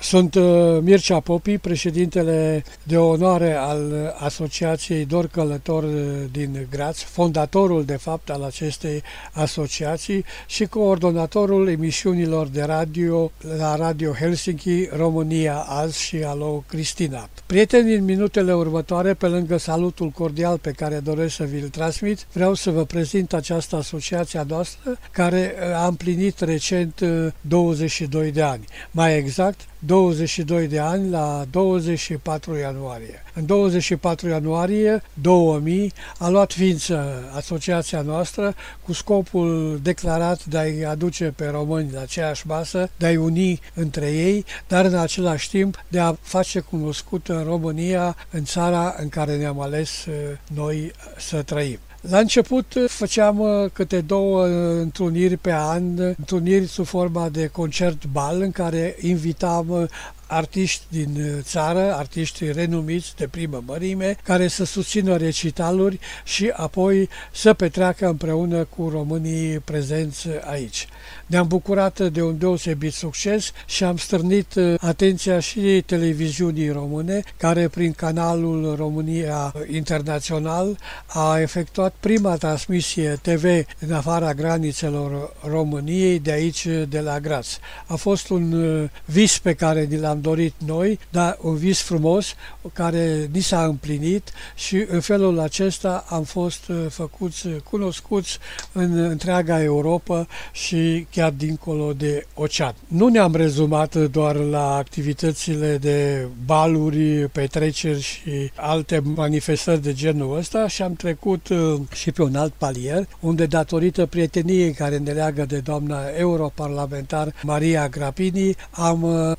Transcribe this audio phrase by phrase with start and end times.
[0.00, 5.90] Sunt uh, Mircea Popi, președintele de onoare al Asociației Dor Călător uh,
[6.32, 14.12] din Graț, fondatorul de fapt al acestei asociații și coordonatorul emisiunilor de radio la Radio
[14.12, 17.28] Helsinki, România azi și Alo Cristina.
[17.46, 22.54] Prieteni, în minutele următoare, pe lângă salutul cordial pe care doresc să vi-l transmit, vreau
[22.54, 27.00] să vă prezint această asociație a noastră care uh, a împlinit recent
[27.40, 28.64] 22 de ani.
[28.90, 33.22] Mai exact, 22 de ani la 24 ianuarie.
[33.34, 38.54] În 24 ianuarie 2000 a luat ființă asociația noastră
[38.84, 44.06] cu scopul declarat de a-i aduce pe români la aceeași masă, de a-i uni între
[44.12, 49.60] ei, dar în același timp de a face cunoscută România în țara în care ne-am
[49.60, 50.14] ales uh,
[50.54, 51.78] noi să trăim.
[52.00, 57.46] La început uh, făceam uh, câte două uh, întruniri pe an, întruniri sub forma de
[57.46, 59.88] concert bal în care invitam
[60.26, 67.54] artiști din țară, artiști renumiți de primă mărime, care să susțină recitaluri și apoi să
[67.54, 70.88] petreacă împreună cu românii prezenți aici.
[71.26, 77.92] Ne-am bucurat de un deosebit succes și am stârnit atenția și televiziunii române, care prin
[77.92, 83.44] canalul România Internațional a efectuat prima transmisie TV
[83.78, 87.58] în afara granițelor României, de aici, de la Graz.
[87.86, 92.34] A fost un uh, vis pe care ni l-am dorit noi, dar un vis frumos
[92.72, 98.38] care ni s-a împlinit și în felul acesta am fost uh, făcuți cunoscuți
[98.72, 102.74] în întreaga Europa și chiar dincolo de ocean.
[102.86, 110.68] Nu ne-am rezumat doar la activitățile de baluri, petreceri și alte manifestări de genul ăsta
[110.68, 115.44] și am trecut uh, și pe un alt palier, unde datorită prieteniei care ne leagă
[115.44, 119.36] de doamna europarlamentar Maria Grapini, am uh,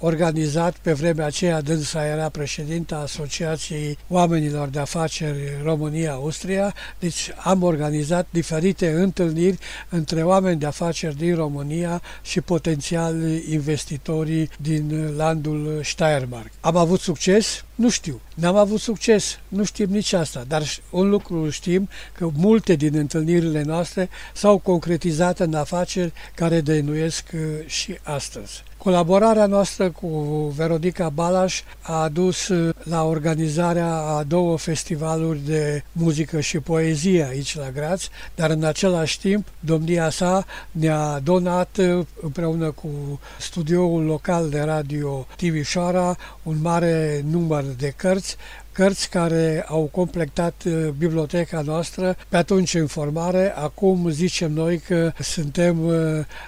[0.68, 8.28] organizat pe vremea aceea, dânsa era președinta Asociației Oamenilor de Afaceri România-Austria, deci am organizat
[8.30, 9.58] diferite întâlniri
[9.90, 13.16] între oameni de afaceri din România și potențial
[13.50, 16.52] investitorii din landul Steiermark.
[16.60, 17.66] Am avut succes?
[17.78, 18.22] Nu știu.
[18.36, 23.64] N-am avut succes, nu știm nici asta, dar un lucru știm, că multe din întâlnirile
[23.64, 28.64] noastre s-au concretizat în afaceri care dăinuiesc uh, și astăzi.
[28.78, 30.08] Colaborarea noastră cu
[30.56, 37.56] Verodica Balaș a adus uh, la organizarea a două festivaluri de muzică și poezie aici
[37.56, 44.50] la Graz, dar în același timp domnia sa ne-a donat uh, împreună cu studioul local
[44.50, 48.38] de radio Timișoara un mare număr de cărți
[48.78, 55.12] cărți care au completat uh, biblioteca noastră, pe atunci în formare, acum zicem noi că
[55.20, 55.94] suntem uh,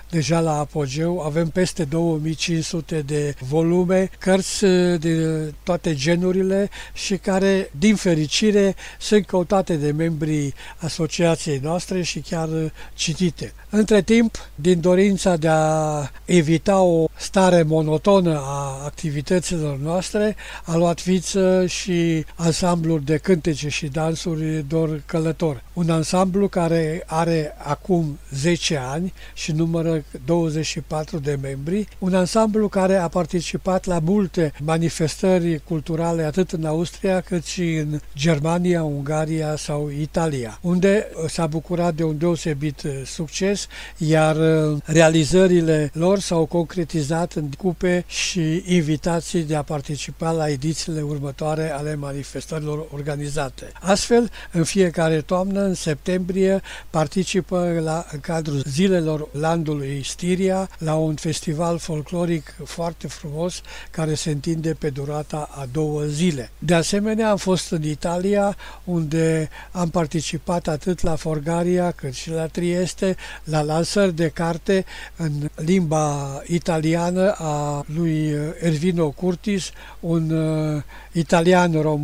[0.09, 7.71] deja la apogeu, avem peste 2500 de volume, cărți uh, de toate genurile și care,
[7.79, 12.49] din fericire, sunt căutate de membrii asociației noastre și chiar
[12.93, 13.53] citite.
[13.69, 21.03] Între timp, din dorința de a evita o stare monotonă a activităților noastre, a luat
[21.03, 25.63] viță și ansambluri de cântece și dansuri Dor Călător.
[25.73, 32.95] Un ansamblu care are acum 10 ani și numără 24 de membri, un ansamblu care
[32.95, 39.89] a participat la multe manifestări culturale atât în Austria cât și în Germania, Ungaria sau
[40.01, 44.37] Italia, unde s-a bucurat de un deosebit succes, iar
[44.83, 51.95] realizările lor s-au concretizat în cupe și invitații de a participa la edițiile următoare ale
[51.95, 53.71] manifestării manifestărilor organizate.
[53.79, 61.15] Astfel, în fiecare toamnă, în septembrie, participă la, în cadrul zilelor landului Stiria la un
[61.15, 63.61] festival folcloric foarte frumos
[63.91, 66.51] care se întinde pe durata a două zile.
[66.59, 72.45] De asemenea, am fost în Italia, unde am participat atât la Forgaria cât și la
[72.45, 81.71] Trieste, la lansări de carte în limba italiană a lui Ervino Curtis, un uh, italian
[81.81, 81.98] român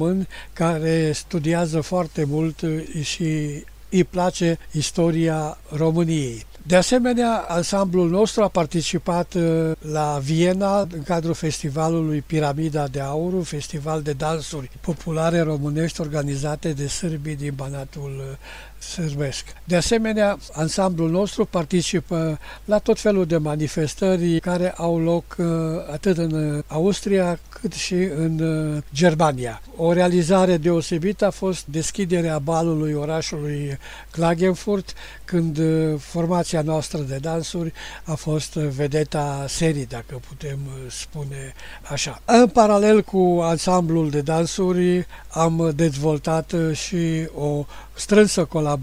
[0.54, 2.62] care studiază foarte mult
[3.02, 6.46] și îi place istoria României.
[6.68, 13.34] De asemenea, ansamblul nostru a participat uh, la Viena în cadrul festivalului Piramida de Aur,
[13.34, 18.38] un festival de dansuri populare românești organizate de sârbii din Banatul
[18.80, 19.46] sârbesc.
[19.64, 25.46] De asemenea, ansamblul nostru participă la tot felul de manifestări care au loc uh,
[25.92, 29.62] atât în Austria cât și în uh, Germania.
[29.76, 33.78] O realizare deosebită a fost deschiderea balului orașului
[34.12, 34.94] Klagenfurt,
[35.26, 37.74] când uh, formația noastră de dansuri
[38.04, 41.54] a fost vedeta serii, dacă putem spune
[41.92, 42.22] așa.
[42.26, 48.74] În paralel cu ansamblul de dansuri am dezvoltat și o strânsă colaborare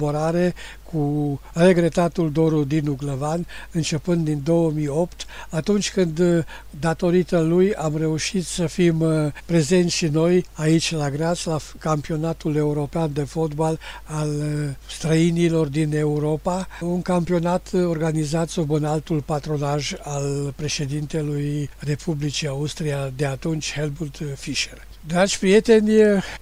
[0.93, 6.45] cu regretatul Doru Dinu Glăvan, începând din 2008, atunci când,
[6.81, 12.57] datorită lui, am reușit să fim uh, prezenți și noi aici la Graz, la campionatul
[12.57, 19.93] european de fotbal al uh, străinilor din Europa, un campionat organizat sub un altul patronaj
[20.03, 24.92] al președintelui Republicii Austria de atunci, Helmut Fischer.
[25.07, 25.91] Dragi prieteni,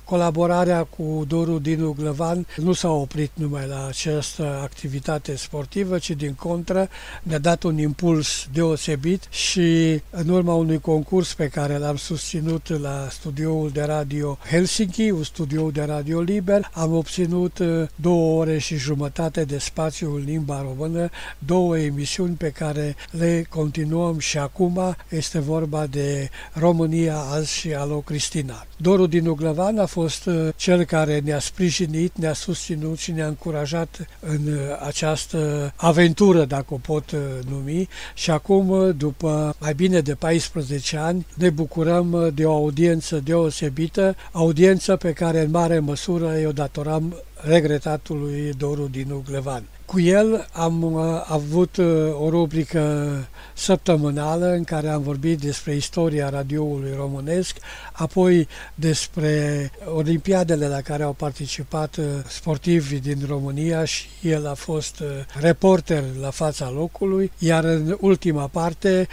[0.05, 6.35] colaborarea cu Doru Dinu Glăvan nu s-a oprit numai la această activitate sportivă, ci din
[6.35, 6.89] contră
[7.23, 13.09] ne-a dat un impuls deosebit și în urma unui concurs pe care l-am susținut la
[13.11, 18.77] studioul de radio Helsinki, un studio de radio liber, am obținut uh, două ore și
[18.77, 21.09] jumătate de spațiu în limba română,
[21.39, 27.99] două emisiuni pe care le continuăm și acum este vorba de România azi și Alo
[28.01, 28.50] Cristina.
[28.51, 28.67] China.
[28.77, 34.07] Doru din Uglăvan a fost uh, cel care ne-a sprijinit, ne-a susținut și ne-a încurajat
[34.21, 37.21] în uh, această aventură, dacă o pot uh,
[37.51, 44.17] numi, și acum, după mai bine de 14 ani, ne bucurăm de o audiență deosebită,
[44.33, 49.65] audiență pe care în mare măsură o datoram regretatului Doru din Uglevan.
[49.91, 51.87] Cu el am uh, avut uh,
[52.21, 53.13] o rubrică
[53.55, 57.57] săptămânală în care am vorbit despre istoria radioului românesc,
[57.93, 65.03] apoi despre olimpiadele la care au participat uh, sportivi din România și el a fost
[65.41, 69.09] reporter la fața locului, iar în ultima parte,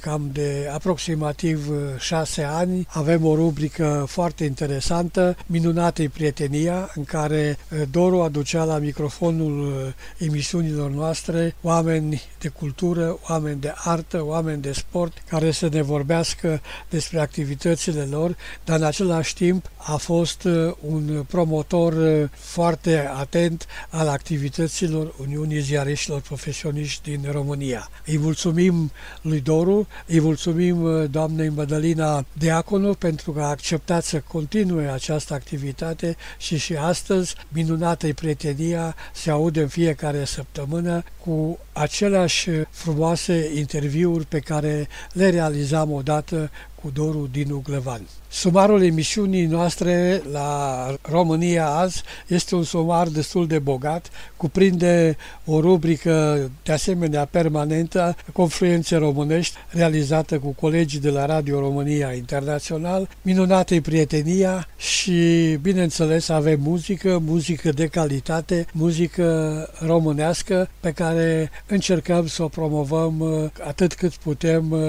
[0.00, 7.58] cam de aproximativ șase ani, avem o rubrică foarte interesantă, Minunată prietenia, în care
[7.90, 15.22] Doru aducea la microfonul emisiunilor noastre oameni de cultură, oameni de artă, oameni de sport
[15.28, 21.24] care să ne vorbească despre activitățile lor, dar în același timp a fost uh, un
[21.28, 27.90] promotor uh, foarte atent al activităților Uniunii Ziariștilor Profesioniști din România.
[28.06, 28.90] Îi mulțumim
[29.22, 35.34] lui Doru, îi mulțumim uh, doamnei Mădălina Deaconu pentru că a acceptat să continue această
[35.34, 44.26] activitate și și astăzi minunată prietenia se aude în fiecare săptămână cu aceleași frumoase interviuri
[44.26, 46.50] pe care le realizam odată
[46.82, 48.02] cu Doru Dinu Glăvan.
[48.30, 56.40] Sumarul emisiunii noastre la România azi este un sumar destul de bogat, cuprinde o rubrică
[56.62, 64.68] de asemenea permanentă, Confluențe Românești, realizată cu colegii de la Radio România Internațional, minunată prietenia
[64.76, 73.20] și, bineînțeles, avem muzică, muzică de calitate, muzică românească pe care încercăm să o promovăm
[73.20, 74.80] uh, atât cât putem uh,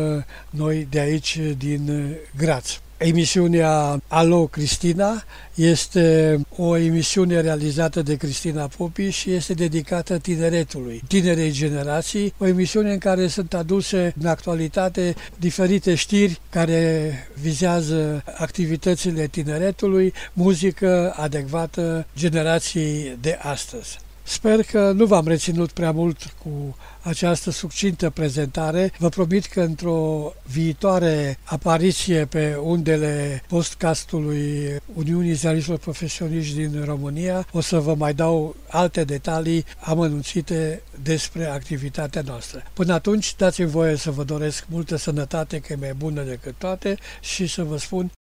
[0.50, 2.06] noi de aici din uh,
[2.38, 2.80] Graț.
[2.98, 5.24] Emisiunea Alo Cristina
[5.56, 12.92] este o emisiune realizată de Cristina Popi și este dedicată tineretului, tinerei generații, o emisiune
[12.92, 23.18] în care sunt aduse în actualitate diferite știri care vizează activitățile tineretului, muzică adecvată generației
[23.22, 24.00] de astăzi.
[24.30, 28.92] Sper că nu v-am reținut prea mult cu această succintă prezentare.
[28.98, 37.62] Vă promit că într-o viitoare apariție pe undele podcastului Uniunii Ziariștilor Profesioniști din România o
[37.62, 42.64] să vă mai dau alte detalii amănunțite despre activitatea noastră.
[42.74, 46.98] Până atunci, dați-mi voie să vă doresc multă sănătate, că e mai bună decât toate
[47.22, 48.12] și să vă spun